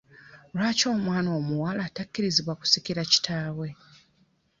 [0.55, 3.67] Lwaki omwana omuwala takkirizibwa kusikira kitaawe?